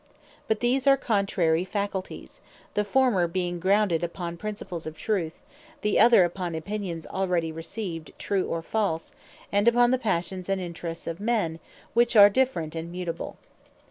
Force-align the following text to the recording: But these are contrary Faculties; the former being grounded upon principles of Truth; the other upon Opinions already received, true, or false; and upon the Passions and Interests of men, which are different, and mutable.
But 0.47 0.61
these 0.61 0.87
are 0.87 0.97
contrary 0.97 1.63
Faculties; 1.63 2.41
the 2.73 2.83
former 2.83 3.27
being 3.27 3.59
grounded 3.59 4.03
upon 4.03 4.35
principles 4.35 4.87
of 4.87 4.97
Truth; 4.97 5.43
the 5.81 5.99
other 5.99 6.23
upon 6.23 6.55
Opinions 6.55 7.05
already 7.05 7.51
received, 7.51 8.09
true, 8.17 8.47
or 8.47 8.63
false; 8.63 9.11
and 9.51 9.67
upon 9.67 9.91
the 9.91 9.99
Passions 9.99 10.49
and 10.49 10.59
Interests 10.59 11.05
of 11.05 11.19
men, 11.19 11.59
which 11.93 12.15
are 12.15 12.31
different, 12.31 12.73
and 12.73 12.91
mutable. 12.91 13.37